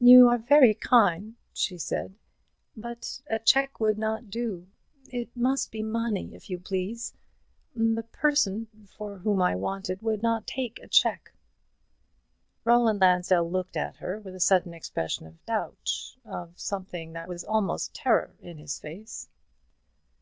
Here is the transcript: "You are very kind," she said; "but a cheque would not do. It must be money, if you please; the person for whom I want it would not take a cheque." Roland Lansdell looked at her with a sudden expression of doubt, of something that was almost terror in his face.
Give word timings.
"You 0.00 0.28
are 0.28 0.38
very 0.38 0.72
kind," 0.72 1.36
she 1.52 1.76
said; 1.76 2.14
"but 2.74 3.20
a 3.28 3.38
cheque 3.38 3.78
would 3.78 3.98
not 3.98 4.30
do. 4.30 4.66
It 5.10 5.28
must 5.36 5.70
be 5.70 5.82
money, 5.82 6.34
if 6.34 6.48
you 6.48 6.58
please; 6.58 7.12
the 7.76 8.02
person 8.04 8.68
for 8.96 9.18
whom 9.18 9.42
I 9.42 9.54
want 9.56 9.90
it 9.90 10.02
would 10.02 10.22
not 10.22 10.46
take 10.46 10.78
a 10.82 10.88
cheque." 10.88 11.34
Roland 12.64 13.02
Lansdell 13.02 13.50
looked 13.50 13.76
at 13.76 13.96
her 13.96 14.18
with 14.20 14.34
a 14.34 14.40
sudden 14.40 14.72
expression 14.72 15.26
of 15.26 15.44
doubt, 15.44 15.90
of 16.24 16.58
something 16.58 17.12
that 17.12 17.28
was 17.28 17.44
almost 17.44 17.92
terror 17.94 18.36
in 18.40 18.56
his 18.56 18.78
face. 18.80 19.28